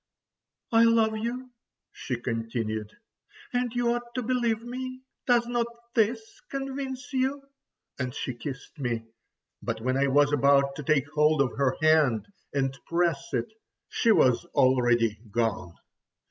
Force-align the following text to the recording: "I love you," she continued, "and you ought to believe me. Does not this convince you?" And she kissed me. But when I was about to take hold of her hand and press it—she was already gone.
"I 0.71 0.83
love 0.83 1.15
you," 1.15 1.51
she 1.91 2.19
continued, 2.19 2.89
"and 3.53 3.71
you 3.75 3.93
ought 3.93 4.15
to 4.15 4.23
believe 4.23 4.63
me. 4.63 5.03
Does 5.27 5.45
not 5.45 5.67
this 5.93 6.41
convince 6.49 7.13
you?" 7.13 7.43
And 7.99 8.11
she 8.15 8.33
kissed 8.33 8.79
me. 8.79 9.03
But 9.61 9.79
when 9.79 9.97
I 9.97 10.07
was 10.07 10.33
about 10.33 10.75
to 10.77 10.83
take 10.83 11.07
hold 11.13 11.39
of 11.39 11.55
her 11.55 11.75
hand 11.83 12.25
and 12.51 12.75
press 12.87 13.23
it—she 13.31 14.11
was 14.11 14.43
already 14.55 15.19
gone. 15.29 15.75